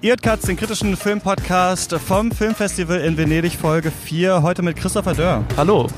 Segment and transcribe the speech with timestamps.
[0.00, 4.42] Ihr Katz, den kritischen Filmpodcast vom Filmfestival in Venedig, Folge 4.
[4.42, 5.44] Heute mit Christopher Dörr.
[5.56, 5.88] Hallo.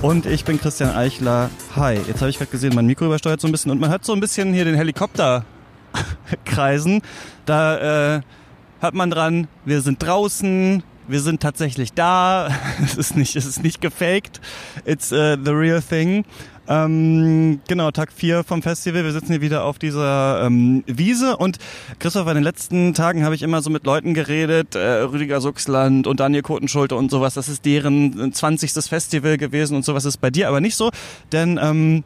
[0.00, 1.50] Und ich bin Christian Eichler.
[1.76, 2.00] Hi.
[2.08, 4.14] Jetzt habe ich gerade gesehen, mein Mikro übersteuert so ein bisschen und man hört so
[4.14, 5.44] ein bisschen hier den Helikopter
[6.46, 7.02] kreisen.
[7.44, 8.20] Da äh,
[8.80, 12.48] hört man dran, wir sind draußen, wir sind tatsächlich da.
[12.82, 14.40] es ist nicht, es ist nicht gefaked.
[14.86, 16.24] It's uh, the real thing.
[16.66, 19.04] Ähm, genau, Tag 4 vom Festival.
[19.04, 21.58] Wir sitzen hier wieder auf dieser ähm, Wiese und
[21.98, 26.06] Christoph, in den letzten Tagen habe ich immer so mit Leuten geredet, äh, Rüdiger Suchsland
[26.06, 27.34] und Daniel Kotenschulte und sowas.
[27.34, 28.72] Das ist deren 20.
[28.84, 30.90] Festival gewesen und sowas ist bei dir aber nicht so,
[31.32, 32.04] denn ähm,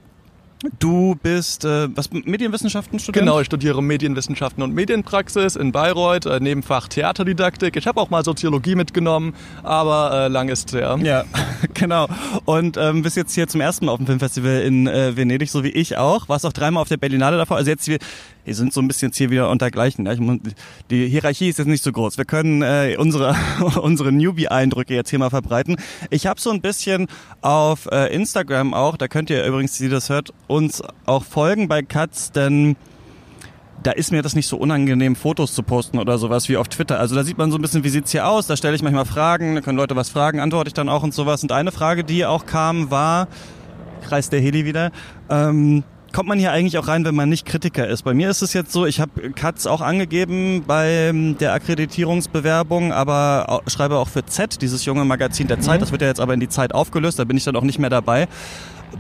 [0.79, 3.23] Du bist äh, was Medienwissenschaften student?
[3.23, 7.77] Genau, ich studiere Medienwissenschaften und Medienpraxis in Bayreuth, äh, Nebenfach Theaterdidaktik.
[7.77, 10.99] Ich habe auch mal Soziologie mitgenommen, aber äh, lang ist her.
[11.01, 11.25] Ja,
[11.75, 12.09] genau.
[12.45, 15.63] Und ähm, bist jetzt hier zum ersten Mal auf dem Filmfestival in äh, Venedig, so
[15.63, 16.29] wie ich auch.
[16.29, 17.57] Warst auch dreimal auf der Berlinale davor.
[17.57, 17.99] Also jetzt wir,
[18.49, 20.07] wir sind so ein bisschen jetzt hier wieder untergleichen.
[20.07, 20.15] Ja?
[20.91, 22.17] Die Hierarchie ist jetzt nicht so groß.
[22.17, 23.37] Wir können äh, unsere
[23.83, 25.77] unsere Newbie-Eindrücke jetzt hier mal verbreiten.
[26.11, 27.09] Ich habe so ein bisschen
[27.43, 31.83] auf äh, Instagram auch, da könnt ihr übrigens, die das hört, uns auch folgen bei
[31.83, 32.77] Katz, denn
[33.83, 36.99] da ist mir das nicht so unangenehm, Fotos zu posten oder sowas wie auf Twitter.
[36.99, 38.47] Also da sieht man so ein bisschen, wie sieht's hier aus.
[38.47, 41.13] Da stelle ich manchmal Fragen, da können Leute was fragen, antworte ich dann auch und
[41.15, 41.43] sowas.
[41.43, 43.29] Und eine Frage, die auch kam, war,
[44.03, 44.91] kreist der Heli wieder,
[45.29, 45.85] ähm,
[46.19, 48.03] kommt man hier eigentlich auch rein, wenn man nicht Kritiker ist?
[48.03, 53.63] Bei mir ist es jetzt so, ich habe Katz auch angegeben bei der Akkreditierungsbewerbung, aber
[53.69, 55.77] schreibe auch für Z, dieses junge Magazin der Zeit.
[55.77, 55.83] Mhm.
[55.83, 57.79] Das wird ja jetzt aber in die Zeit aufgelöst, da bin ich dann auch nicht
[57.79, 58.27] mehr dabei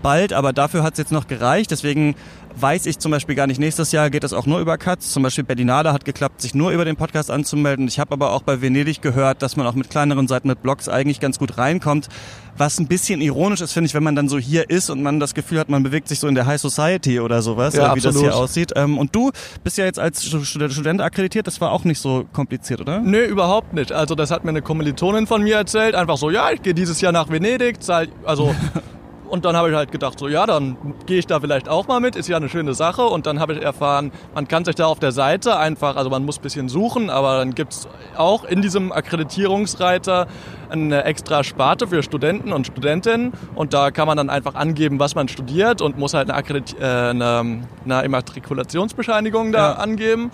[0.02, 1.70] bald, aber dafür hat es jetzt noch gereicht.
[1.70, 2.14] Deswegen
[2.60, 5.10] weiß ich zum Beispiel gar nicht, nächstes Jahr geht es auch nur über Cuts.
[5.12, 7.86] Zum Beispiel Berlinale hat geklappt, sich nur über den Podcast anzumelden.
[7.88, 10.88] Ich habe aber auch bei Venedig gehört, dass man auch mit kleineren Seiten, mit Blogs
[10.88, 12.08] eigentlich ganz gut reinkommt.
[12.56, 15.20] Was ein bisschen ironisch ist, finde ich, wenn man dann so hier ist und man
[15.20, 17.86] das Gefühl hat, man bewegt sich so in der High Society oder sowas, ja, wie
[17.90, 18.16] absolut.
[18.16, 18.72] das hier aussieht.
[18.74, 19.30] Ähm, und du
[19.62, 22.98] bist ja jetzt als Student akkreditiert, das war auch nicht so kompliziert, oder?
[23.00, 23.92] Nö, überhaupt nicht.
[23.92, 25.94] Also das hat mir eine Kommilitonin von mir erzählt.
[25.94, 27.76] Einfach so, ja, ich gehe dieses Jahr nach Venedig,
[28.24, 28.54] also
[29.28, 32.00] Und dann habe ich halt gedacht, so ja, dann gehe ich da vielleicht auch mal
[32.00, 33.02] mit, ist ja eine schöne Sache.
[33.02, 36.24] Und dann habe ich erfahren, man kann sich da auf der Seite einfach, also man
[36.24, 40.26] muss ein bisschen suchen, aber dann gibt es auch in diesem Akkreditierungsreiter
[40.70, 43.32] eine extra Sparte für Studenten und Studentinnen.
[43.54, 46.76] Und da kann man dann einfach angeben, was man studiert und muss halt eine, Akkredit
[46.80, 49.72] äh, eine, eine Immatrikulationsbescheinigung da ja.
[49.74, 50.30] angeben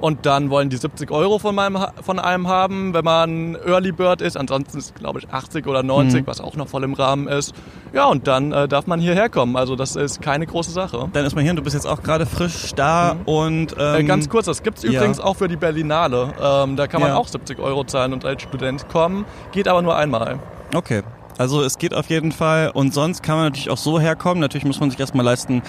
[0.00, 4.20] und dann wollen die 70 Euro von, meinem, von einem haben, wenn man Early Bird
[4.20, 4.36] ist.
[4.36, 6.26] Ansonsten ist glaube ich 80 oder 90, mhm.
[6.26, 7.54] was auch noch voll im Rahmen ist.
[7.92, 9.56] Ja, und dann äh, darf man hierher kommen.
[9.56, 11.08] Also das ist keine große Sache.
[11.12, 13.20] Dann ist man hier und du bist jetzt auch gerade frisch da mhm.
[13.24, 13.76] und...
[13.78, 14.90] Ähm, äh, ganz kurz, das gibt es ja.
[14.90, 16.32] übrigens auch für die Berlinale.
[16.40, 17.16] Ähm, da kann man ja.
[17.16, 19.24] auch 70 Euro zahlen und als Student kommen.
[19.52, 20.38] Geht aber nur einmal.
[20.74, 21.02] Okay.
[21.38, 24.40] Also es geht auf jeden Fall und sonst kann man natürlich auch so herkommen.
[24.40, 25.62] Natürlich muss man sich erstmal leisten,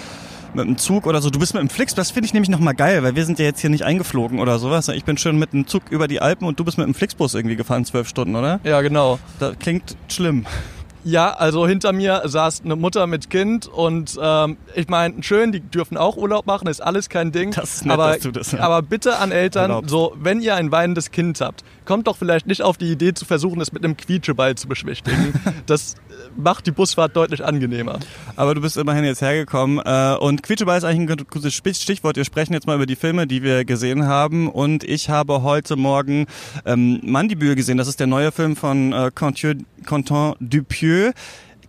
[0.54, 1.30] mit dem Zug oder so.
[1.30, 3.44] Du bist mit dem Flix, das finde ich nämlich nochmal geil, weil wir sind ja
[3.44, 4.88] jetzt hier nicht eingeflogen oder sowas.
[4.88, 7.34] Ich bin schön mit dem Zug über die Alpen und du bist mit dem Flixbus
[7.34, 8.60] irgendwie gefahren, zwölf Stunden, oder?
[8.64, 9.18] Ja, genau.
[9.38, 10.46] Das klingt schlimm.
[11.02, 15.60] Ja, also hinter mir saß eine Mutter mit Kind und ähm, ich meine, schön, die
[15.60, 17.52] dürfen auch Urlaub machen, ist alles kein Ding.
[17.52, 18.60] Das ist nett, aber, dass du das ja.
[18.60, 19.90] aber bitte an Eltern, Erlaubst.
[19.90, 23.24] so wenn ihr ein weinendes Kind habt, kommt doch vielleicht nicht auf die Idee zu
[23.24, 25.32] versuchen, es mit einem Quietscheball zu beschwichtigen.
[25.66, 25.94] das
[26.36, 27.98] macht die Busfahrt deutlich angenehmer.
[28.36, 32.16] Aber du bist immerhin jetzt hergekommen äh, und Quietscheball ist eigentlich ein gutes Stichwort.
[32.16, 35.76] Wir sprechen jetzt mal über die Filme, die wir gesehen haben und ich habe heute
[35.76, 36.26] Morgen
[36.66, 37.78] ähm, Mandibule gesehen.
[37.78, 39.64] Das ist der neue Film von äh, Quentin
[40.40, 40.89] Dupieux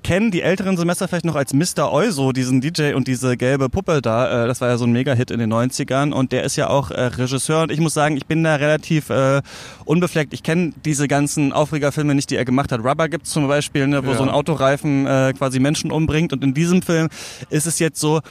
[0.03, 1.91] kennen die älteren Semester vielleicht noch als Mr.
[1.91, 4.45] Euso, diesen DJ und diese gelbe Puppe da.
[4.45, 6.91] Äh, das war ja so ein Mega-Hit in den 90ern und der ist ja auch
[6.91, 9.41] äh, Regisseur und ich muss sagen, ich bin da relativ äh,
[9.85, 10.33] unbefleckt.
[10.33, 12.83] Ich kenne diese ganzen Aufregerfilme nicht, die er gemacht hat.
[12.83, 14.17] Rubber gibt's zum Beispiel, ne, wo ja.
[14.17, 17.09] so ein Autoreifen äh, quasi Menschen umbringt und in diesem Film
[17.49, 18.21] ist es jetzt so,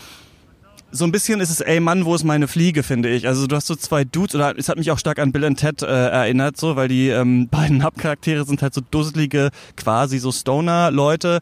[0.93, 3.27] so ein bisschen ist es, ey Mann, wo ist meine Fliege, finde ich.
[3.27, 5.59] Also du hast so zwei Dudes, oder es hat mich auch stark an Bill and
[5.59, 10.33] Ted äh, erinnert, so, weil die ähm, beiden Hauptcharaktere sind halt so dusselige, quasi so
[10.33, 11.41] Stoner-Leute,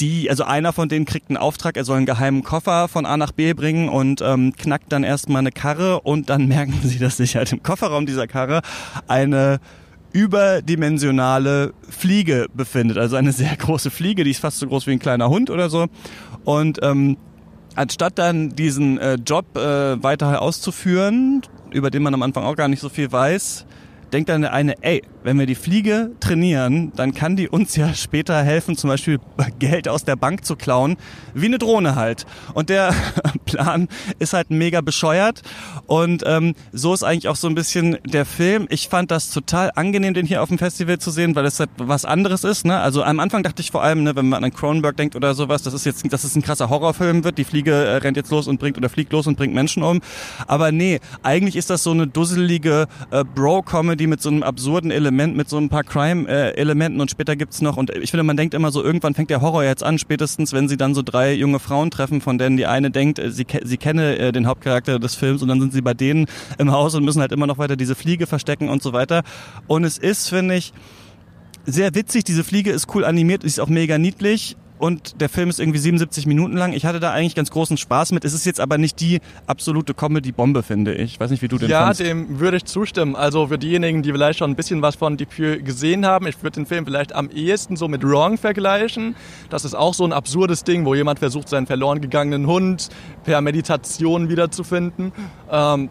[0.00, 3.16] die, also einer von denen kriegt einen Auftrag, er soll einen geheimen Koffer von A
[3.16, 7.16] nach B bringen und ähm, knackt dann erstmal eine Karre und dann merken sie, dass
[7.16, 8.62] sich halt im Kofferraum dieser Karre
[9.08, 9.60] eine
[10.12, 12.96] überdimensionale Fliege befindet.
[12.96, 15.68] Also eine sehr große Fliege, die ist fast so groß wie ein kleiner Hund oder
[15.68, 15.88] so.
[16.44, 17.18] Und ähm,
[17.76, 22.68] anstatt dann diesen äh, Job äh, weiter auszuführen, über den man am Anfang auch gar
[22.68, 23.66] nicht so viel weiß,
[24.12, 27.92] denkt dann der eine, ey, wenn wir die Fliege trainieren, dann kann die uns ja
[27.94, 29.18] später helfen, zum Beispiel
[29.58, 30.96] Geld aus der Bank zu klauen,
[31.34, 32.26] wie eine Drohne halt.
[32.54, 32.94] Und der
[33.44, 33.88] Plan
[34.20, 35.42] ist halt mega bescheuert.
[35.86, 38.68] Und ähm, so ist eigentlich auch so ein bisschen der Film.
[38.70, 41.70] Ich fand das total angenehm, den hier auf dem Festival zu sehen, weil es halt
[41.76, 42.64] was anderes ist.
[42.64, 42.78] Ne?
[42.78, 45.64] Also am Anfang dachte ich vor allem, ne, wenn man an Cronenberg denkt oder sowas,
[45.64, 47.36] das ist jetzt, dass es ein krasser Horrorfilm wird.
[47.36, 50.02] Die Fliege äh, rennt jetzt los und bringt oder fliegt los und bringt Menschen um.
[50.46, 55.15] Aber nee, eigentlich ist das so eine dusselige äh, Bro-Comedy mit so einem absurden Element,
[55.16, 58.70] mit so ein paar Crime-Elementen und später gibt's noch, und ich finde, man denkt immer
[58.70, 61.90] so, irgendwann fängt der Horror jetzt an, spätestens, wenn sie dann so drei junge Frauen
[61.90, 65.42] treffen, von denen die eine denkt, äh, sie, sie kenne äh, den Hauptcharakter des Films
[65.42, 66.26] und dann sind sie bei denen
[66.58, 69.22] im Haus und müssen halt immer noch weiter diese Fliege verstecken und so weiter.
[69.66, 70.72] Und es ist, finde ich,
[71.64, 72.24] sehr witzig.
[72.24, 76.26] Diese Fliege ist cool animiert, ist auch mega niedlich und der Film ist irgendwie 77
[76.26, 76.72] Minuten lang.
[76.72, 78.24] Ich hatte da eigentlich ganz großen Spaß mit.
[78.24, 81.14] Es ist jetzt aber nicht die absolute Comedy-Bombe, finde ich.
[81.14, 82.00] Ich weiß nicht, wie du den Ja, fandst.
[82.00, 83.16] dem würde ich zustimmen.
[83.16, 86.56] Also für diejenigen, die vielleicht schon ein bisschen was von Dupieux gesehen haben, ich würde
[86.56, 89.16] den Film vielleicht am ehesten so mit Wrong vergleichen.
[89.50, 92.88] Das ist auch so ein absurdes Ding, wo jemand versucht, seinen verloren gegangenen Hund
[93.24, 95.12] per Meditation wiederzufinden.
[95.50, 95.88] Ähm,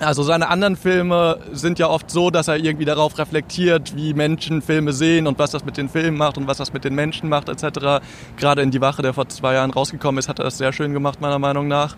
[0.00, 4.62] also seine anderen Filme sind ja oft so, dass er irgendwie darauf reflektiert, wie Menschen
[4.62, 7.28] Filme sehen und was das mit den Filmen macht und was das mit den Menschen
[7.28, 8.04] macht etc.
[8.36, 10.92] Gerade in Die Wache, der vor zwei Jahren rausgekommen ist, hat er das sehr schön
[10.92, 11.96] gemacht, meiner Meinung nach.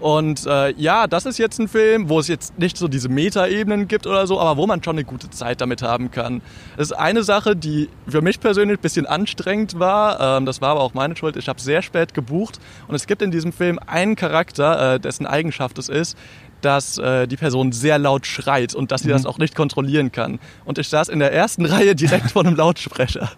[0.00, 3.88] Und äh, ja, das ist jetzt ein Film, wo es jetzt nicht so diese Metaebenen
[3.88, 6.40] gibt oder so, aber wo man schon eine gute Zeit damit haben kann.
[6.76, 10.38] Das ist eine Sache, die für mich persönlich ein bisschen anstrengend war.
[10.38, 11.36] Ähm, das war aber auch meine Schuld.
[11.36, 15.26] Ich habe sehr spät gebucht und es gibt in diesem Film einen Charakter, äh, dessen
[15.26, 16.16] Eigenschaft es ist,
[16.60, 19.12] dass äh, die Person sehr laut schreit und dass sie mhm.
[19.12, 20.38] das auch nicht kontrollieren kann.
[20.64, 23.30] Und ich saß in der ersten Reihe direkt vor einem Lautsprecher.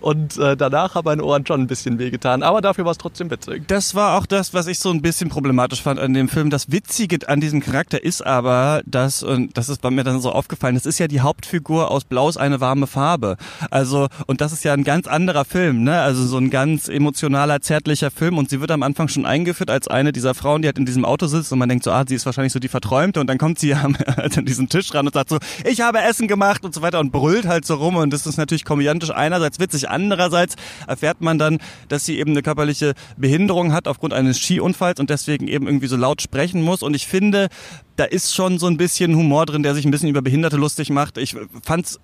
[0.00, 2.42] Und äh, danach haben meine Ohren schon ein bisschen wehgetan.
[2.42, 3.66] Aber dafür war es trotzdem witzig.
[3.68, 6.50] Das war auch das, was ich so ein bisschen problematisch fand an dem Film.
[6.50, 10.32] Das Witzige an diesem Charakter ist aber, dass, und das ist bei mir dann so
[10.32, 13.36] aufgefallen, das ist ja die Hauptfigur aus Blau ist eine warme Farbe.
[13.70, 16.00] Also, und das ist ja ein ganz anderer Film, ne?
[16.00, 18.38] Also so ein ganz emotionaler, zärtlicher Film.
[18.38, 21.04] Und sie wird am Anfang schon eingeführt als eine dieser Frauen, die halt in diesem
[21.04, 23.20] Auto sitzt und man denkt so, ah, sie ist wahrscheinlich so die Verträumte.
[23.20, 23.96] Und dann kommt sie an
[24.44, 27.46] diesen Tisch ran und sagt so, ich habe Essen gemacht und so weiter und brüllt
[27.46, 27.96] halt so rum.
[27.96, 29.88] Und das ist natürlich komödiantisch einerseits witzig.
[29.88, 31.58] Andererseits erfährt man dann,
[31.88, 35.96] dass sie eben eine körperliche Behinderung hat aufgrund eines Skiunfalls und deswegen eben irgendwie so
[35.96, 36.82] laut sprechen muss.
[36.82, 37.48] Und ich finde,
[37.96, 40.90] da ist schon so ein bisschen Humor drin, der sich ein bisschen über Behinderte lustig
[40.90, 41.18] macht.
[41.18, 42.00] Ich fand's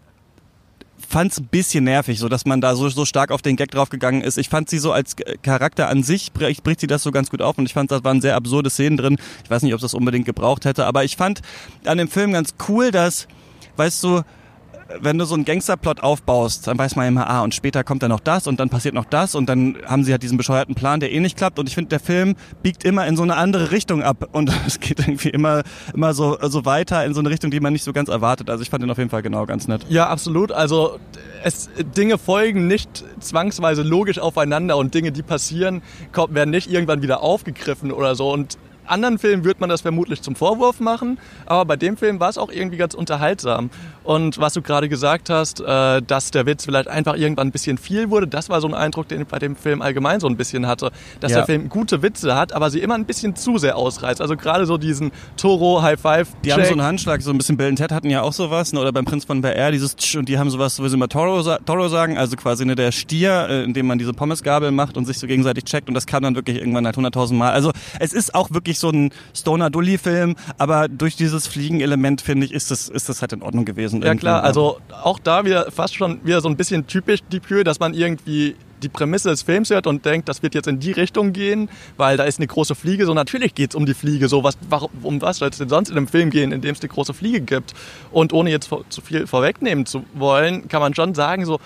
[1.08, 4.22] fand's ein bisschen nervig, so dass man da so, so stark auf den Gag draufgegangen
[4.22, 4.38] ist.
[4.38, 7.42] Ich fand sie so als Charakter an sich bricht, bricht sie das so ganz gut
[7.42, 9.16] auf und ich fand, da waren sehr absurde Szenen drin.
[9.44, 11.42] Ich weiß nicht, ob das unbedingt gebraucht hätte, aber ich fand
[11.84, 13.28] an dem Film ganz cool, dass,
[13.76, 14.22] weißt du,
[15.00, 18.10] wenn du so einen Gangsterplot aufbaust, dann weiß man immer, ah, und später kommt dann
[18.10, 21.00] noch das und dann passiert noch das und dann haben sie halt diesen bescheuerten Plan,
[21.00, 21.58] der eh nicht klappt.
[21.58, 24.80] Und ich finde, der Film biegt immer in so eine andere Richtung ab und es
[24.80, 25.62] geht irgendwie immer,
[25.94, 28.48] immer so, so weiter in so eine Richtung, die man nicht so ganz erwartet.
[28.50, 29.84] Also ich fand den auf jeden Fall genau ganz nett.
[29.88, 30.52] Ja, absolut.
[30.52, 30.98] Also
[31.42, 35.82] es, Dinge folgen nicht zwangsweise logisch aufeinander und Dinge, die passieren,
[36.28, 38.32] werden nicht irgendwann wieder aufgegriffen oder so.
[38.32, 38.58] Und
[38.88, 42.38] anderen Filmen wird man das vermutlich zum Vorwurf machen, aber bei dem Film war es
[42.38, 43.70] auch irgendwie ganz unterhaltsam.
[44.06, 47.76] Und was du gerade gesagt hast, äh, dass der Witz vielleicht einfach irgendwann ein bisschen
[47.76, 50.36] viel wurde, das war so ein Eindruck, den ich bei dem Film allgemein so ein
[50.36, 50.92] bisschen hatte.
[51.20, 51.38] Dass ja.
[51.38, 54.20] der Film gute Witze hat, aber sie immer ein bisschen zu sehr ausreißt.
[54.20, 56.28] Also gerade so diesen Toro High Five.
[56.44, 58.80] Die haben so einen Handschlag, so ein bisschen Bill Ted hatten ja auch sowas, ne?
[58.80, 61.42] oder beim Prinz von BR dieses Tsch und die haben sowas, wo sie immer Toro,
[61.64, 65.04] Toro sagen, also quasi ne, der Stier, äh, in dem man diese Pommesgabel macht und
[65.04, 67.50] sich so gegenseitig checkt und das kann dann wirklich irgendwann halt 100.000 Mal.
[67.50, 72.70] Also es ist auch wirklich so ein Stoner-Dully-Film, aber durch dieses Fliegenelement, finde ich, ist
[72.70, 74.16] das, ist das halt in Ordnung gewesen gewesen.
[74.16, 77.80] Ja klar, also auch da wieder fast schon wieder so ein bisschen typisch Dupieux, dass
[77.80, 81.32] man irgendwie die Prämisse des Films hört und denkt, das wird jetzt in die Richtung
[81.32, 83.06] gehen, weil da ist eine große Fliege.
[83.06, 84.28] So natürlich geht es um die Fliege.
[84.28, 86.74] So was, warum, um was soll es denn sonst in einem Film gehen, in dem
[86.74, 87.72] es eine große Fliege gibt?
[88.12, 91.58] Und ohne jetzt zu viel vorwegnehmen zu wollen, kann man schon sagen, so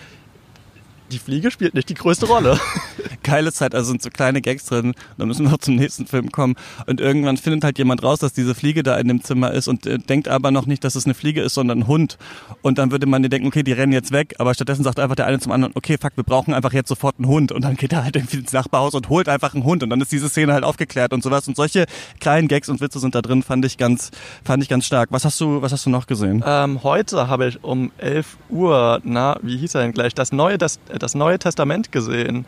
[1.10, 2.58] die Fliege spielt nicht die größte Rolle.
[3.22, 4.94] Geile Zeit, also sind so kleine Gags drin.
[5.18, 6.54] Da müssen wir noch zum nächsten Film kommen.
[6.86, 9.86] Und irgendwann findet halt jemand raus, dass diese Fliege da in dem Zimmer ist und
[9.86, 12.18] äh, denkt aber noch nicht, dass es eine Fliege ist, sondern ein Hund.
[12.62, 14.34] Und dann würde man dir denken, okay, die rennen jetzt weg.
[14.38, 17.16] Aber stattdessen sagt einfach der eine zum anderen, okay, fuck, wir brauchen einfach jetzt sofort
[17.18, 17.52] einen Hund.
[17.52, 19.82] Und dann geht er halt irgendwie ins Nachbarhaus und holt einfach einen Hund.
[19.82, 21.46] Und dann ist diese Szene halt aufgeklärt und sowas.
[21.48, 21.86] Und solche
[22.20, 24.10] kleinen Gags und Witze sind da drin, fand ich ganz,
[24.44, 25.08] fand ich ganz stark.
[25.12, 26.42] Was hast du, was hast du noch gesehen?
[26.46, 30.14] Ähm, heute habe ich um 11 Uhr, na, wie hieß er denn gleich?
[30.14, 32.46] Das neue, das, das neue Testament gesehen.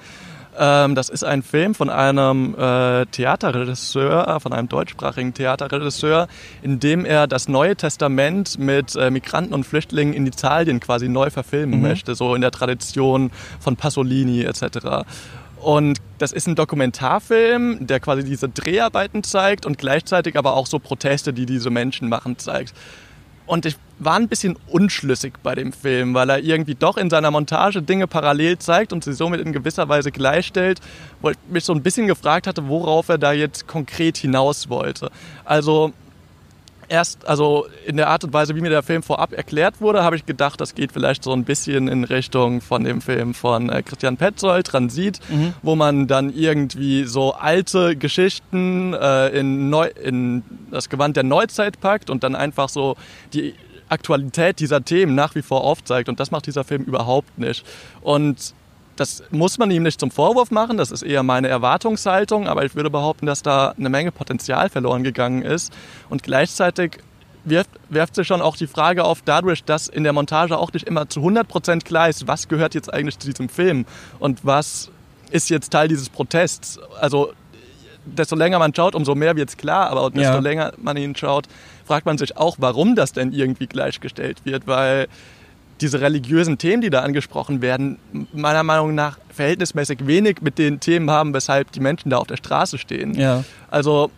[0.58, 6.28] Ähm, das ist ein Film von einem äh, Theaterregisseur, äh, von einem deutschsprachigen Theaterregisseur,
[6.60, 11.30] in dem er das Neue Testament mit äh, Migranten und Flüchtlingen in Italien quasi neu
[11.30, 11.82] verfilmen mhm.
[11.82, 13.30] möchte, so in der Tradition
[13.60, 15.06] von Pasolini etc.
[15.56, 20.78] Und das ist ein Dokumentarfilm, der quasi diese Dreharbeiten zeigt und gleichzeitig aber auch so
[20.78, 22.74] Proteste, die diese Menschen machen, zeigt.
[23.46, 27.30] Und ich war ein bisschen unschlüssig bei dem Film, weil er irgendwie doch in seiner
[27.30, 30.80] Montage Dinge parallel zeigt und sie somit in gewisser Weise gleichstellt,
[31.20, 35.10] wo ich mich so ein bisschen gefragt hatte, worauf er da jetzt konkret hinaus wollte.
[35.44, 35.92] Also
[36.92, 40.14] erst, also in der Art und Weise, wie mir der Film vorab erklärt wurde, habe
[40.14, 43.82] ich gedacht, das geht vielleicht so ein bisschen in Richtung von dem Film von äh,
[43.82, 45.54] Christian Petzold, Transit, mhm.
[45.62, 51.80] wo man dann irgendwie so alte Geschichten äh, in, Neu in das Gewand der Neuzeit
[51.80, 52.96] packt und dann einfach so
[53.32, 53.54] die
[53.88, 56.10] Aktualität dieser Themen nach wie vor aufzeigt.
[56.10, 57.64] Und das macht dieser Film überhaupt nicht.
[58.02, 58.54] Und
[58.96, 62.74] das muss man ihm nicht zum Vorwurf machen, das ist eher meine Erwartungshaltung, aber ich
[62.74, 65.72] würde behaupten, dass da eine Menge Potenzial verloren gegangen ist.
[66.10, 66.98] Und gleichzeitig
[67.44, 70.86] wirft, wirft sich schon auch die Frage auf, dadurch, dass in der Montage auch nicht
[70.86, 73.86] immer zu 100% klar ist, was gehört jetzt eigentlich zu diesem Film
[74.18, 74.90] und was
[75.30, 76.78] ist jetzt Teil dieses Protests.
[77.00, 77.32] Also
[78.04, 80.38] desto länger man schaut, umso mehr wird es klar, aber desto ja.
[80.38, 81.46] länger man ihn schaut,
[81.86, 85.08] fragt man sich auch, warum das denn irgendwie gleichgestellt wird, weil
[85.82, 87.98] diese religiösen Themen, die da angesprochen werden,
[88.32, 92.36] meiner Meinung nach verhältnismäßig wenig mit den Themen haben, weshalb die Menschen da auf der
[92.36, 93.14] Straße stehen.
[93.14, 93.44] Ja.
[93.70, 94.10] Also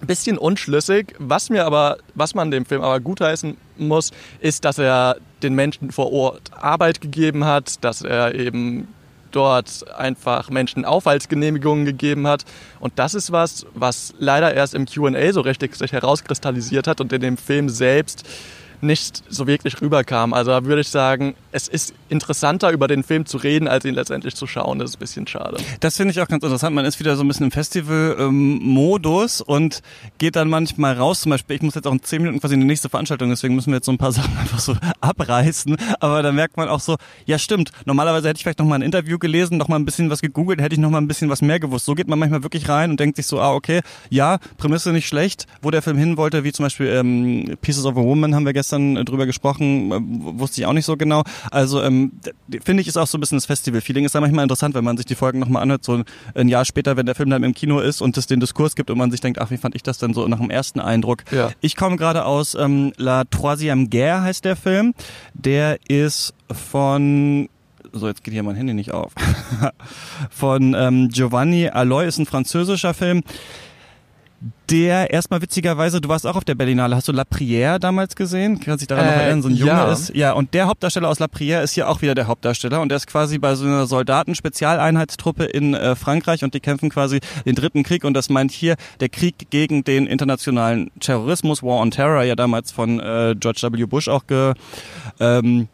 [0.00, 1.14] ein bisschen unschlüssig.
[1.18, 5.90] Was mir aber, was man dem Film aber gutheißen muss, ist, dass er den Menschen
[5.90, 8.88] vor Ort Arbeit gegeben hat, dass er eben
[9.30, 12.44] dort einfach Menschen Aufhaltsgenehmigungen gegeben hat.
[12.80, 17.12] Und das ist was, was leider erst im Q&A so richtig sich herauskristallisiert hat und
[17.12, 18.24] in dem Film selbst
[18.82, 20.34] nicht so wirklich rüberkam.
[20.34, 23.94] Also da würde ich sagen, es ist interessanter, über den Film zu reden, als ihn
[23.94, 24.78] letztendlich zu schauen.
[24.78, 25.58] Das ist ein bisschen schade.
[25.80, 26.74] Das finde ich auch ganz interessant.
[26.74, 29.82] Man ist wieder so ein bisschen im Festival-Modus ähm, und
[30.18, 31.20] geht dann manchmal raus.
[31.20, 33.54] Zum Beispiel, ich muss jetzt auch in zehn Minuten quasi in die nächste Veranstaltung, deswegen
[33.54, 35.76] müssen wir jetzt so ein paar Sachen einfach so abreißen.
[36.00, 38.82] Aber da merkt man auch so, ja stimmt, normalerweise hätte ich vielleicht noch mal ein
[38.82, 41.40] Interview gelesen, noch mal ein bisschen was gegoogelt, hätte ich noch mal ein bisschen was
[41.40, 41.86] mehr gewusst.
[41.86, 45.06] So geht man manchmal wirklich rein und denkt sich so, ah okay, ja, Prämisse nicht
[45.06, 48.44] schlecht, wo der Film hin wollte, wie zum Beispiel ähm, Pieces of a Woman haben
[48.44, 51.22] wir gestern gestern äh, drüber gesprochen, äh, wusste ich auch nicht so genau.
[51.50, 52.12] Also ähm,
[52.64, 54.04] finde ich ist auch so ein bisschen das Festival-Feeling.
[54.04, 56.02] Ist da manchmal interessant, wenn man sich die Folgen nochmal anhört, so
[56.34, 58.90] ein Jahr später, wenn der Film dann im Kino ist und es den Diskurs gibt
[58.90, 61.24] und man sich denkt, ach, wie fand ich das denn so nach dem ersten Eindruck.
[61.30, 61.50] Ja.
[61.60, 64.94] Ich komme gerade aus ähm, La Troisième Guerre heißt der Film.
[65.34, 67.48] Der ist von
[67.94, 69.12] so jetzt geht hier mein Handy nicht auf.
[70.30, 73.22] von ähm, Giovanni Aloy ist ein französischer Film
[74.70, 78.58] der erstmal witzigerweise, du warst auch auf der Berlinale, hast du La Prière damals gesehen?
[78.60, 79.92] Kannst dich daran äh, noch erinnern, so ein Junge ja.
[79.92, 80.14] ist.
[80.14, 82.96] Ja, und der Hauptdarsteller aus La Prière ist hier auch wieder der Hauptdarsteller und der
[82.96, 87.82] ist quasi bei so einer Soldaten-Spezialeinheitstruppe in äh, Frankreich und die kämpfen quasi den dritten
[87.82, 92.34] Krieg und das meint hier der Krieg gegen den internationalen Terrorismus, War on Terror, ja
[92.34, 93.84] damals von äh, George W.
[93.84, 94.54] Bush auch ge,
[95.20, 95.68] ähm,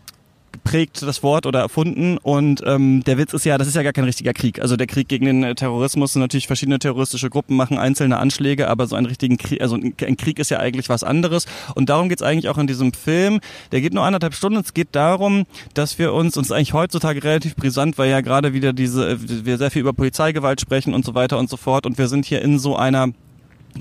[0.58, 2.18] geprägt, das Wort oder erfunden.
[2.18, 4.60] Und ähm, der Witz ist ja, das ist ja gar kein richtiger Krieg.
[4.60, 8.86] Also der Krieg gegen den Terrorismus sind natürlich verschiedene terroristische Gruppen machen einzelne Anschläge, aber
[8.86, 11.46] so einen richtigen Krieg, also ein Krieg ist ja eigentlich was anderes.
[11.74, 13.40] Und darum geht's eigentlich auch in diesem Film.
[13.72, 14.58] Der geht nur anderthalb Stunden.
[14.58, 18.72] Es geht darum, dass wir uns, uns eigentlich heutzutage relativ brisant, weil ja gerade wieder
[18.72, 21.86] diese, wir sehr viel über Polizeigewalt sprechen und so weiter und so fort.
[21.86, 23.12] Und wir sind hier in so einer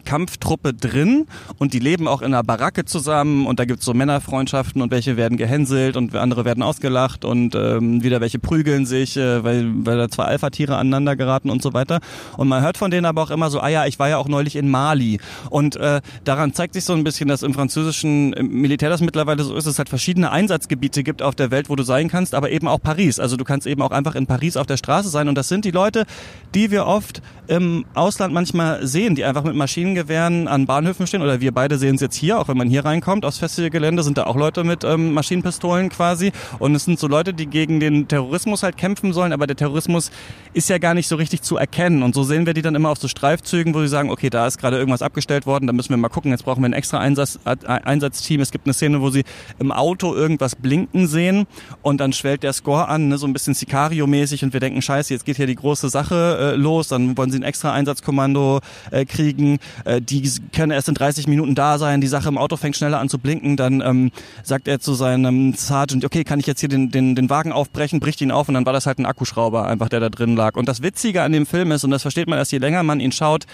[0.03, 1.27] Kampftruppe drin
[1.57, 5.17] und die leben auch in einer Baracke zusammen und da gibt's so Männerfreundschaften und welche
[5.17, 9.97] werden gehänselt und andere werden ausgelacht und ähm, wieder welche prügeln sich, äh, weil, weil
[9.97, 11.99] da zwei Alpha-Tiere aneinander geraten und so weiter.
[12.37, 14.27] Und man hört von denen aber auch immer so, ah ja, ich war ja auch
[14.27, 15.19] neulich in Mali.
[15.49, 19.55] Und äh, daran zeigt sich so ein bisschen, dass im französischen Militär das mittlerweile so
[19.55, 22.67] ist, es halt verschiedene Einsatzgebiete gibt auf der Welt, wo du sein kannst, aber eben
[22.67, 23.19] auch Paris.
[23.19, 25.65] Also du kannst eben auch einfach in Paris auf der Straße sein und das sind
[25.65, 26.05] die Leute,
[26.53, 31.21] die wir oft im Ausland manchmal sehen, die einfach mit Maschinen Maschinengewehren an Bahnhöfen stehen,
[31.21, 34.17] oder wir beide sehen es jetzt hier, auch wenn man hier reinkommt aufs Festivalgelände, sind
[34.17, 36.31] da auch Leute mit ähm, Maschinenpistolen quasi.
[36.59, 40.11] Und es sind so Leute, die gegen den Terrorismus halt kämpfen sollen, aber der Terrorismus
[40.53, 42.03] ist ja gar nicht so richtig zu erkennen.
[42.03, 44.45] Und so sehen wir die dann immer auf so Streifzügen, wo sie sagen, okay, da
[44.45, 46.99] ist gerade irgendwas abgestellt worden, da müssen wir mal gucken, jetzt brauchen wir ein extra
[46.99, 48.41] Einsatz, Einsatzteam.
[48.41, 49.23] Es gibt eine Szene, wo sie
[49.59, 51.47] im Auto irgendwas blinken sehen
[51.81, 55.13] und dann schwellt der Score an, ne, so ein bisschen Sicario-mäßig und wir denken, scheiße,
[55.13, 58.59] jetzt geht hier die große Sache äh, los, dann wollen sie ein extra Einsatzkommando
[58.91, 62.57] äh, kriegen äh, die können erst in 30 Minuten da sein, die Sache im Auto
[62.57, 64.11] fängt schneller an zu blinken, dann ähm,
[64.43, 67.99] sagt er zu seinem Sergeant, okay, kann ich jetzt hier den, den, den Wagen aufbrechen,
[67.99, 70.55] bricht ihn auf und dann war das halt ein Akkuschrauber einfach, der da drin lag.
[70.55, 72.99] Und das Witzige an dem Film ist, und das versteht man erst je länger man
[72.99, 73.45] ihn schaut,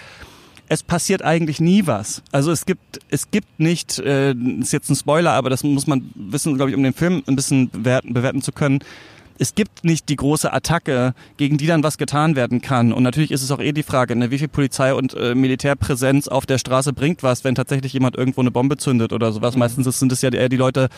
[0.70, 2.24] es passiert eigentlich nie was.
[2.32, 6.10] Also es gibt, es gibt nicht, äh, ist jetzt ein Spoiler, aber das muss man
[6.16, 8.80] wissen, glaube ich, um den Film ein bisschen bewerten, bewerten zu können
[9.40, 12.94] es gibt nicht die große Attacke, gegen die dann was getan werden kann.
[12.94, 16.28] Und natürlich ist es auch eh die Frage, ne, wie viel Polizei und äh, Militärpräsenz
[16.28, 19.56] auf der Straße bringt was, wenn tatsächlich jemand irgendwo eine Bombe zündet oder sowas.
[19.56, 19.60] Mhm.
[19.60, 20.90] Meistens sind es ja eher die Leute,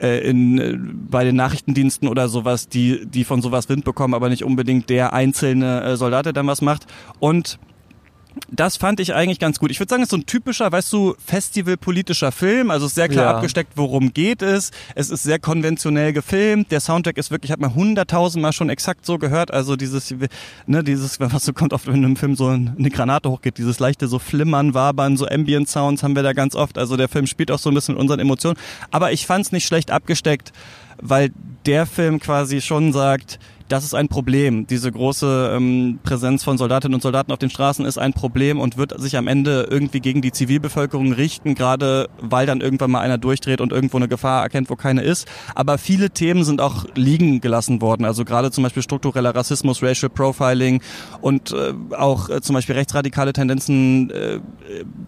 [0.00, 4.28] äh, in, äh, bei den Nachrichtendiensten oder sowas, die, die von sowas Wind bekommen, aber
[4.28, 6.86] nicht unbedingt der einzelne äh, Soldat, der dann was macht.
[7.18, 7.58] Und
[8.50, 9.70] Das fand ich eigentlich ganz gut.
[9.70, 12.70] Ich würde sagen, es ist so ein typischer, weißt du, festivalpolitischer Film.
[12.70, 13.36] Also es ist sehr klar Ja.
[13.36, 14.70] abgesteckt, worum geht es.
[14.94, 16.70] Es ist sehr konventionell gefilmt.
[16.70, 19.52] Der Soundtrack ist wirklich, hat man hunderttausendmal schon exakt so gehört.
[19.52, 20.14] Also dieses,
[20.66, 23.80] ne, dieses, was so kommt oft, wenn in einem Film so eine Granate hochgeht, dieses
[23.80, 26.78] leichte so Flimmern, Wabern, so Ambient Sounds haben wir da ganz oft.
[26.78, 28.58] Also der Film spielt auch so ein bisschen mit unseren Emotionen.
[28.90, 30.52] Aber ich fand es nicht schlecht abgesteckt,
[31.00, 31.30] weil
[31.66, 34.66] der Film quasi schon sagt, das ist ein Problem.
[34.66, 38.78] Diese große ähm, Präsenz von Soldatinnen und Soldaten auf den Straßen ist ein Problem und
[38.78, 43.18] wird sich am Ende irgendwie gegen die Zivilbevölkerung richten, gerade weil dann irgendwann mal einer
[43.18, 45.28] durchdreht und irgendwo eine Gefahr erkennt, wo keine ist.
[45.54, 48.06] Aber viele Themen sind auch liegen gelassen worden.
[48.06, 50.82] Also gerade zum Beispiel struktureller Rassismus, Racial Profiling
[51.20, 54.40] und äh, auch äh, zum Beispiel rechtsradikale Tendenzen äh,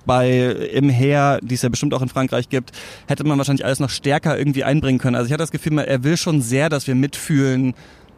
[0.04, 0.30] bei
[0.72, 2.72] im Heer, die es ja bestimmt auch in Frankreich gibt,
[3.06, 5.16] hätte man wahrscheinlich alles noch stärker irgendwie einbringen können.
[5.16, 7.74] Also ich hatte das Gefühl, er will schon sehr, dass wir mitfühlen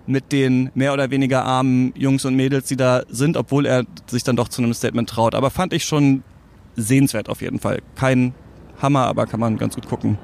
[0.07, 4.25] mit den mehr oder weniger armen Jungs und Mädels, die da sind, obwohl er sich
[4.25, 5.35] dann doch zu einem Statement traut.
[5.35, 6.23] Aber fand ich schon
[6.77, 7.81] sehenswert auf jeden Fall.
[7.95, 8.35] Kein
[8.81, 10.19] Hammer, aber kann man ganz gut gucken.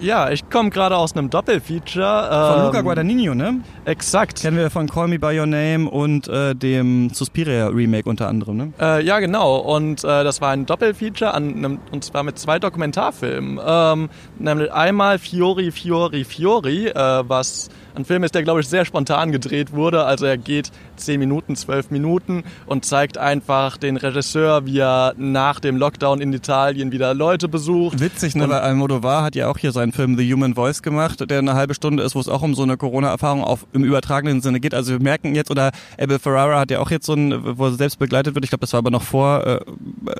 [0.00, 2.28] Ja, ich komme gerade aus einem Doppelfeature.
[2.52, 3.62] Von ähm, Luca Guadagnino, ne?
[3.84, 4.40] Exakt.
[4.40, 8.56] Kennen wir von Call Me By Your Name und äh, dem Suspiria Remake unter anderem,
[8.56, 8.72] ne?
[8.80, 9.56] Äh, ja, genau.
[9.56, 13.58] Und äh, das war ein Doppelfeature an einem, und zwar mit zwei Dokumentarfilmen.
[13.64, 14.08] Ähm,
[14.38, 19.32] nämlich einmal Fiori, Fiori, Fiori, äh, was ein Film ist, der, glaube ich, sehr spontan
[19.32, 20.04] gedreht wurde.
[20.04, 25.60] Also er geht 10 Minuten, 12 Minuten und zeigt einfach den Regisseur, wie er nach
[25.60, 28.00] dem Lockdown in Italien wieder Leute besucht.
[28.00, 28.48] Witzig, ne?
[28.48, 31.74] Weil Almodovar hat ja auch hier seinen Film The Human Voice gemacht, der eine halbe
[31.74, 34.74] Stunde ist, wo es auch um so eine Corona-Erfahrung auf im übertragenen Sinne geht.
[34.74, 37.72] Also wir merken jetzt, oder Abel Ferrara hat ja auch jetzt so ein, wo er
[37.72, 38.44] selbst begleitet wird.
[38.44, 39.60] Ich glaube, das war aber noch vor, äh,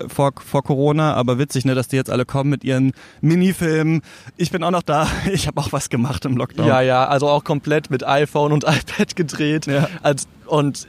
[0.09, 1.15] vor, vor Corona.
[1.15, 4.03] Aber witzig, ne, dass die jetzt alle kommen mit ihren Minifilmen.
[4.37, 5.07] Ich bin auch noch da.
[5.39, 6.67] Ich habe auch was gemacht im Lockdown.
[6.67, 9.67] Ja, ja, also auch komplett mit iPhone und iPad gedreht.
[9.67, 9.89] Ja.
[10.47, 10.89] Und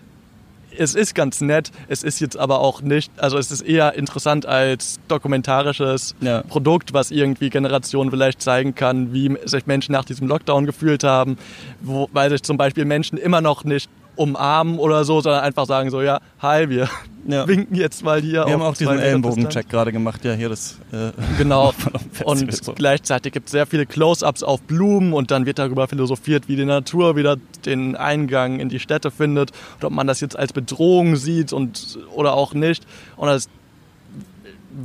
[0.78, 4.46] es ist ganz nett, es ist jetzt aber auch nicht, also es ist eher interessant
[4.46, 6.42] als dokumentarisches Ja.
[6.44, 11.38] Produkt, was irgendwie Generationen vielleicht zeigen kann, wie sich Menschen nach diesem Lockdown gefühlt haben,
[11.82, 15.90] wo, weil sich zum Beispiel Menschen immer noch nicht umarmen oder so, sondern einfach sagen
[15.90, 16.90] so, ja, hi, wir
[17.28, 17.48] Ja.
[17.48, 18.46] winken jetzt mal hier.
[18.46, 20.26] Wir haben auch diesen Ellenbogencheck gerade gemacht.
[20.26, 20.78] Ja, hier das.
[20.92, 21.74] Äh, Genau.
[22.26, 22.74] Und so.
[22.74, 26.66] gleichzeitig gibt es sehr viele Close-ups auf Blumen und dann wird darüber philosophiert, wie die
[26.66, 31.16] Natur wieder den Eingang in die Städte findet und ob man das jetzt als Bedrohung
[31.16, 32.86] sieht und oder auch nicht.
[33.16, 33.48] Und das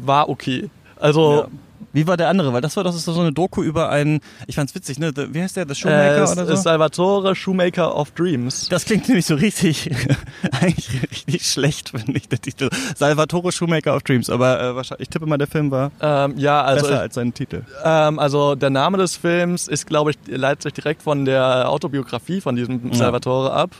[0.05, 0.71] war okay.
[1.01, 1.47] Also Ja.
[1.95, 2.53] Wie war der andere?
[2.53, 5.13] Weil das war das ist so eine Doku über einen, ich fand's witzig, ne?
[5.15, 5.67] The, wie heißt der?
[5.67, 6.57] The Shoemaker äh, oder so?
[6.57, 8.69] Salvatore Shoemaker of Dreams.
[8.69, 9.91] Das klingt nämlich so richtig,
[10.61, 12.69] eigentlich richtig schlecht, finde ich, der Titel.
[12.97, 16.63] Salvatore Shoemaker of Dreams, aber äh, wahrscheinlich, ich tippe mal, der Film war Ähm, ja,
[16.63, 17.63] also besser als sein Titel.
[17.85, 22.41] Ähm, also der Name des Films ist, glaube ich, leitet sich direkt von der Autobiografie
[22.41, 22.95] von diesem Ja.
[22.95, 23.71] Salvatore ab.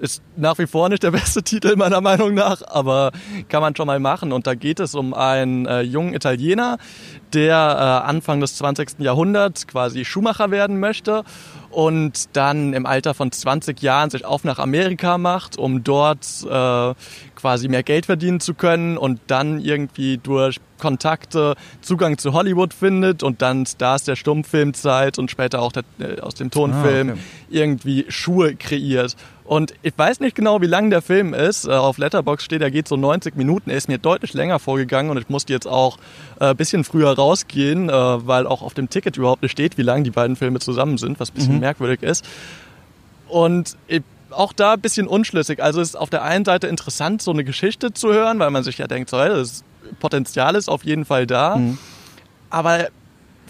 [0.00, 3.12] Ist nach wie vor nicht der beste Titel meiner Meinung nach, aber
[3.48, 4.32] kann man schon mal machen.
[4.32, 6.78] Und da geht es um einen äh, jungen Italiener,
[7.34, 8.98] der äh, Anfang des 20.
[8.98, 11.22] Jahrhunderts quasi Schuhmacher werden möchte
[11.70, 16.94] und dann im Alter von 20 Jahren sich auf nach Amerika macht, um dort äh,
[17.36, 23.22] quasi mehr Geld verdienen zu können und dann irgendwie durch Kontakte Zugang zu Hollywood findet
[23.22, 27.20] und dann Stars der Stummfilmzeit und später auch der, äh, aus dem Tonfilm Ah, okay.
[27.50, 29.14] irgendwie Schuhe kreiert.
[29.50, 31.66] Und ich weiß nicht genau, wie lang der Film ist.
[31.66, 33.68] Äh, Auf Letterbox steht, er geht so 90 Minuten.
[33.70, 35.98] Er ist mir deutlich länger vorgegangen und ich musste jetzt auch
[36.38, 39.82] äh, ein bisschen früher rausgehen, äh, weil auch auf dem Ticket überhaupt nicht steht, wie
[39.82, 42.24] lang die beiden Filme zusammen sind, was ein bisschen merkwürdig ist.
[43.26, 45.60] Und ich, auch da ein bisschen unschlüssig.
[45.60, 48.62] Also es ist auf der einen Seite interessant, so eine Geschichte zu hören, weil man
[48.62, 49.64] sich ja denkt, so, das
[49.98, 51.56] Potenzial ist auf jeden Fall da.
[51.56, 51.76] Mhm.
[52.50, 52.86] Aber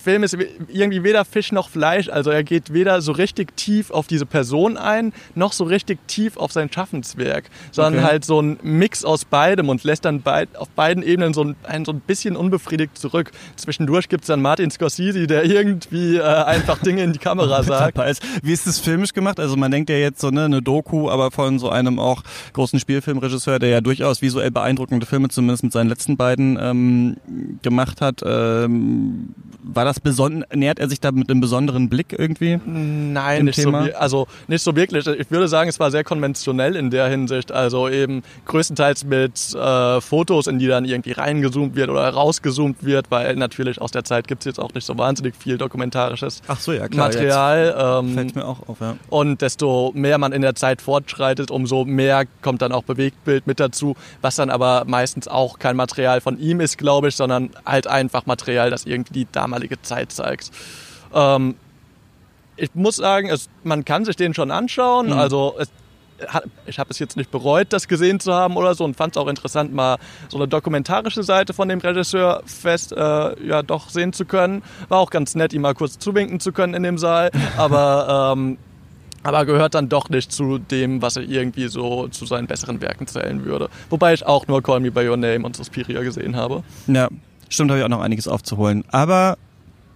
[0.00, 0.36] Film ist
[0.68, 2.08] irgendwie weder Fisch noch Fleisch.
[2.08, 6.36] Also er geht weder so richtig tief auf diese Person ein, noch so richtig tief
[6.36, 8.04] auf sein Schaffenswerk, sondern Okay.
[8.04, 11.84] halt so ein Mix aus beidem und lässt dann beid, auf beiden Ebenen so ein,
[11.84, 13.30] so ein bisschen unbefriedigt zurück.
[13.56, 17.98] Zwischendurch gibt's dann Martin Scorsese, der irgendwie äh, einfach Dinge in die Kamera sagt.
[18.42, 19.38] Wie ist das filmisch gemacht?
[19.38, 22.78] Also man denkt ja jetzt so ne, eine Doku, aber von so einem auch großen
[22.80, 27.16] Spielfilmregisseur, der ja durchaus visuell beeindruckende Filme zumindest mit seinen letzten beiden ähm,
[27.62, 28.20] gemacht hat.
[28.24, 32.60] Ähm, war das beson nähert er sich da mit einem besonderen Blick irgendwie?
[32.64, 33.86] Nein, nicht so, Thema?
[33.86, 35.06] wir- also nicht so wirklich.
[35.06, 37.50] Ich würde sagen, es war sehr konventionell in der Hinsicht.
[37.50, 43.10] Also eben größtenteils mit äh, Fotos, in die dann irgendwie reingezoomt wird oder rausgezoomt wird,
[43.10, 46.72] weil natürlich aus der Zeit gibt's jetzt auch nicht so wahnsinnig viel dokumentarisches Ach so,
[46.72, 47.66] ja Material.
[47.66, 47.76] Jetzt
[48.08, 48.96] Ähm, fällt mir auch auf, ja.
[49.08, 53.58] und desto mehr man in der Zeit fortschreitet, umso mehr kommt dann auch Bewegtbild mit
[53.60, 57.86] dazu, was dann aber meistens auch kein Material von ihm ist, glaube ich, sondern halt
[57.86, 60.50] einfach Material, das irgendwie die damalige Zeit zeigt.
[61.14, 61.56] Ähm,
[62.56, 65.06] ich muss sagen, es, man kann sich den schon anschauen.
[65.06, 65.12] Mhm.
[65.14, 65.70] Also es,
[66.66, 69.22] ich habe es jetzt nicht bereut, das gesehen zu haben oder so und fand es
[69.22, 69.96] auch interessant, mal
[70.28, 74.62] so eine dokumentarische Seite von dem Regisseur fest äh, ja doch sehen zu können.
[74.88, 78.58] War auch ganz nett, ihm mal kurz zuwinken zu können in dem Saal, aber ähm,
[79.22, 83.06] aber gehört dann doch nicht zu dem, was er irgendwie so zu seinen besseren Werken
[83.06, 83.68] zählen würde.
[83.90, 86.62] Wobei ich auch nur Call Me By Your Name und Suspiria gesehen habe.
[86.86, 87.08] Ja,
[87.50, 88.82] stimmt, habe ich auch noch einiges aufzuholen.
[88.90, 89.36] Aber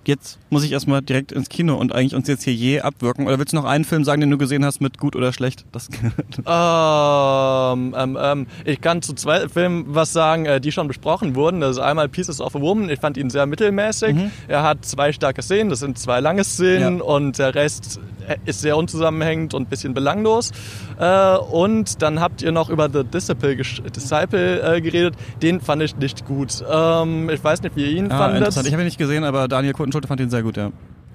[0.08, 3.26] jetzt muss ich erstmal direkt ins Kino und eigentlich uns jetzt hier je abwirken.
[3.26, 5.64] Oder willst du noch einen Film sagen, den du gesehen hast mit gut oder schlecht?
[5.72, 5.88] Das
[6.46, 11.60] ähm, ähm, ähm, ich kann zu zwei Filmen was sagen, äh, die schon besprochen wurden.
[11.60, 12.88] Das ist einmal Pieces of a Woman.
[12.90, 14.14] Ich fand ihn sehr mittelmäßig.
[14.14, 14.30] Mhm.
[14.48, 17.04] Er hat zwei starke Szenen, das sind zwei lange Szenen ja.
[17.04, 18.00] und der Rest
[18.44, 20.50] ist sehr unzusammenhängend und ein bisschen belanglos.
[20.98, 25.14] Äh, und dann habt ihr noch über The Disciple, Disciple äh, geredet.
[25.42, 26.64] Den fand ich nicht gut.
[26.68, 28.38] Ähm, ich weiß nicht, wie ihr ihn ah, fandet.
[28.38, 28.66] Interessant.
[28.66, 30.70] Ich habe ihn nicht gesehen, aber Daniel Kutenschulte fand ihn sehr gut, ja.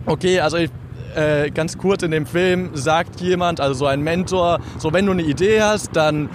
[0.06, 0.72] Okay, also ich
[1.16, 5.12] äh, ganz kurz in dem Film sagt jemand, also so ein Mentor, so wenn du
[5.12, 6.30] eine Idee hast, dann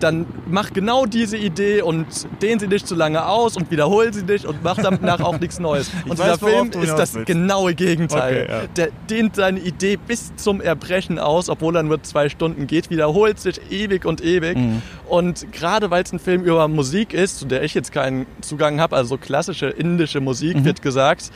[0.00, 2.06] dann mach genau diese Idee und
[2.42, 5.58] dehn sie nicht zu lange aus und wiederhol sie nicht und mach danach auch nichts
[5.58, 5.90] Neues.
[6.04, 7.26] Und ich dieser weiß, Film ist das willst.
[7.26, 8.42] genaue Gegenteil.
[8.42, 8.66] Okay, ja.
[8.76, 13.40] Der dehnt seine Idee bis zum Erbrechen aus, obwohl er nur zwei Stunden geht, wiederholt
[13.40, 14.56] sich ewig und ewig.
[14.56, 14.82] Mhm.
[15.08, 18.80] Und gerade weil es ein Film über Musik ist, zu der ich jetzt keinen Zugang
[18.80, 20.64] habe, also so klassische indische Musik, mhm.
[20.64, 21.30] wird gesagt,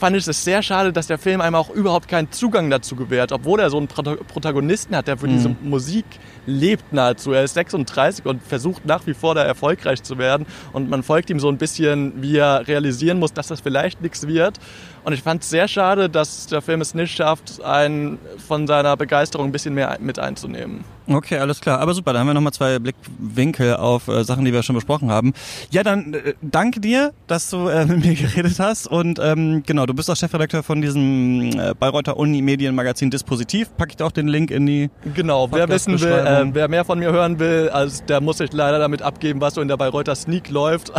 [0.00, 3.32] fand ich es sehr schade, dass der Film einem auch überhaupt keinen Zugang dazu gewährt,
[3.32, 5.32] obwohl er so einen Protagonisten hat, der für mhm.
[5.32, 6.06] diese Musik
[6.46, 7.32] lebt nahezu.
[7.32, 11.28] Er ist 36 und versucht nach wie vor da erfolgreich zu werden und man folgt
[11.28, 14.58] ihm so ein bisschen, wie er realisieren muss, dass das vielleicht nichts wird.
[15.04, 18.96] Und ich fand es sehr schade, dass der Film es nicht schafft, einen von seiner
[18.96, 20.84] Begeisterung ein bisschen mehr mit einzunehmen.
[21.08, 21.80] Okay, alles klar.
[21.80, 25.10] Aber super, da haben wir nochmal zwei Blickwinkel auf äh, Sachen, die wir schon besprochen
[25.10, 25.32] haben.
[25.70, 28.86] Ja, dann äh, danke dir, dass du äh, mit mir geredet hast.
[28.86, 33.76] Und ähm, genau, du bist auch Chefredakteur von diesem äh, Bayreuther Uni-Medienmagazin Dispositiv.
[33.76, 36.84] Packe ich da auch den Link in die Genau, wer wissen will, äh, wer mehr
[36.84, 39.76] von mir hören will, also der muss sich leider damit abgeben, was so in der
[39.76, 40.92] Bayreuther Sneak läuft.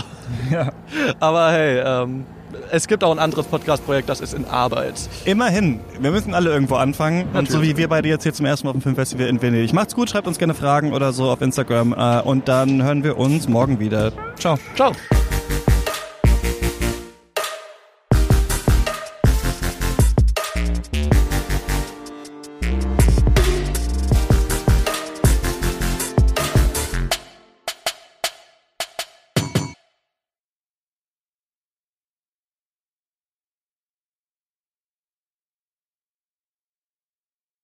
[0.51, 0.73] Ja.
[1.19, 2.25] Aber hey, ähm,
[2.71, 4.95] es gibt auch ein anderes Podcast-Projekt, das ist in Arbeit.
[5.25, 5.79] Immerhin.
[5.99, 7.25] Wir müssen alle irgendwo anfangen.
[7.33, 7.39] Natürlich.
[7.39, 9.73] Und so wie wir beide jetzt hier zum ersten Mal auf dem Filmfestival in Venedig.
[9.73, 11.93] Macht's gut, schreibt uns gerne Fragen oder so auf Instagram.
[11.93, 14.11] Äh, und dann hören wir uns morgen wieder.
[14.37, 14.57] Ciao.
[14.75, 14.93] Ciao.